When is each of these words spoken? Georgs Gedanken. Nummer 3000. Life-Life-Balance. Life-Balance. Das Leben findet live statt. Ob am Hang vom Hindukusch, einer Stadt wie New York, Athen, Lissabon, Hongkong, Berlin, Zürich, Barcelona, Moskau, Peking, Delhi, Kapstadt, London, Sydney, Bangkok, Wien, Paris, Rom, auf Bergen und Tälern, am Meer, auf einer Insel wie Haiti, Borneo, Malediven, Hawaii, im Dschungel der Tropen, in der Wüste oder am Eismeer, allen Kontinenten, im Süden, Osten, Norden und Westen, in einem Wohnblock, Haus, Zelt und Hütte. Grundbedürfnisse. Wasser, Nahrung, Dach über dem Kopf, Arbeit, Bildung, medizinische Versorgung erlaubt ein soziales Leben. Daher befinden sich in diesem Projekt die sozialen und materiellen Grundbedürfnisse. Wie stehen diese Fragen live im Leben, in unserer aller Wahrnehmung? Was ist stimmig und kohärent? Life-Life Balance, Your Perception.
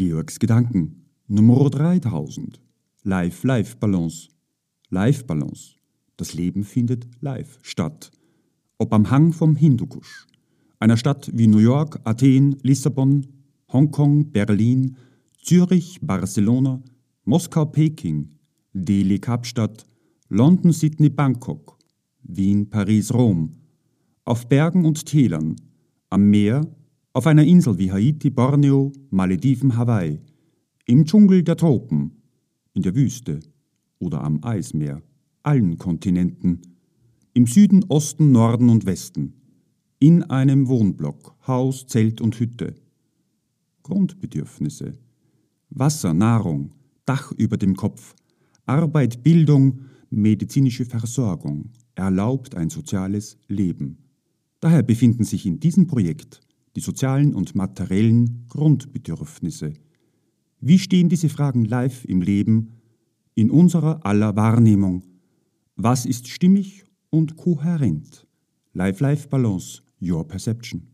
Georgs 0.00 0.38
Gedanken. 0.38 1.04
Nummer 1.28 1.68
3000. 1.68 2.58
Life-Life-Balance. 3.02 4.28
Life-Balance. 4.88 5.74
Das 6.16 6.32
Leben 6.32 6.64
findet 6.64 7.06
live 7.20 7.58
statt. 7.60 8.10
Ob 8.78 8.94
am 8.94 9.10
Hang 9.10 9.34
vom 9.34 9.56
Hindukusch, 9.56 10.26
einer 10.78 10.96
Stadt 10.96 11.30
wie 11.34 11.46
New 11.46 11.58
York, 11.58 12.00
Athen, 12.04 12.56
Lissabon, 12.62 13.26
Hongkong, 13.70 14.32
Berlin, 14.32 14.96
Zürich, 15.42 15.98
Barcelona, 16.00 16.82
Moskau, 17.26 17.66
Peking, 17.66 18.30
Delhi, 18.72 19.18
Kapstadt, 19.18 19.84
London, 20.30 20.72
Sydney, 20.72 21.10
Bangkok, 21.10 21.76
Wien, 22.22 22.70
Paris, 22.70 23.12
Rom, 23.12 23.50
auf 24.24 24.48
Bergen 24.48 24.86
und 24.86 25.04
Tälern, 25.04 25.56
am 26.08 26.30
Meer, 26.30 26.62
auf 27.12 27.26
einer 27.26 27.44
Insel 27.44 27.78
wie 27.78 27.90
Haiti, 27.90 28.30
Borneo, 28.30 28.92
Malediven, 29.10 29.76
Hawaii, 29.76 30.20
im 30.86 31.04
Dschungel 31.04 31.42
der 31.42 31.56
Tropen, 31.56 32.12
in 32.72 32.82
der 32.82 32.94
Wüste 32.94 33.40
oder 33.98 34.22
am 34.22 34.42
Eismeer, 34.44 35.02
allen 35.42 35.76
Kontinenten, 35.78 36.60
im 37.32 37.46
Süden, 37.46 37.84
Osten, 37.88 38.32
Norden 38.32 38.68
und 38.68 38.86
Westen, 38.86 39.34
in 39.98 40.22
einem 40.24 40.68
Wohnblock, 40.68 41.36
Haus, 41.46 41.86
Zelt 41.86 42.20
und 42.20 42.38
Hütte. 42.38 42.74
Grundbedürfnisse. 43.82 44.98
Wasser, 45.70 46.14
Nahrung, 46.14 46.72
Dach 47.04 47.32
über 47.32 47.56
dem 47.56 47.76
Kopf, 47.76 48.14
Arbeit, 48.66 49.22
Bildung, 49.22 49.80
medizinische 50.10 50.84
Versorgung 50.84 51.70
erlaubt 51.94 52.54
ein 52.54 52.70
soziales 52.70 53.36
Leben. 53.48 53.98
Daher 54.60 54.82
befinden 54.82 55.24
sich 55.24 55.46
in 55.46 55.60
diesem 55.60 55.86
Projekt 55.86 56.40
die 56.76 56.80
sozialen 56.80 57.34
und 57.34 57.54
materiellen 57.54 58.46
Grundbedürfnisse. 58.48 59.74
Wie 60.60 60.78
stehen 60.78 61.08
diese 61.08 61.28
Fragen 61.28 61.64
live 61.64 62.04
im 62.04 62.22
Leben, 62.22 62.80
in 63.34 63.50
unserer 63.50 64.04
aller 64.04 64.36
Wahrnehmung? 64.36 65.02
Was 65.76 66.04
ist 66.06 66.28
stimmig 66.28 66.84
und 67.08 67.36
kohärent? 67.36 68.26
Life-Life 68.72 69.28
Balance, 69.28 69.82
Your 70.00 70.26
Perception. 70.26 70.86